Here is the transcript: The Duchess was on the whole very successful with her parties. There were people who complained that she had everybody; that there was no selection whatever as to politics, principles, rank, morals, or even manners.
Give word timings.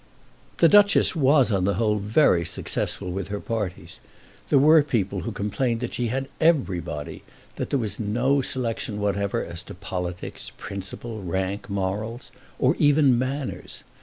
The 0.57 0.67
Duchess 0.67 1.15
was 1.15 1.51
on 1.51 1.65
the 1.65 1.75
whole 1.75 1.97
very 1.99 2.43
successful 2.43 3.11
with 3.11 3.27
her 3.27 3.39
parties. 3.39 3.99
There 4.49 4.57
were 4.57 4.81
people 4.81 5.19
who 5.19 5.31
complained 5.31 5.79
that 5.81 5.93
she 5.93 6.07
had 6.07 6.27
everybody; 6.39 7.21
that 7.57 7.69
there 7.69 7.77
was 7.77 7.99
no 7.99 8.41
selection 8.41 8.99
whatever 8.99 9.45
as 9.45 9.61
to 9.65 9.75
politics, 9.75 10.51
principles, 10.57 11.23
rank, 11.23 11.69
morals, 11.69 12.31
or 12.57 12.75
even 12.79 13.19
manners. 13.19 13.83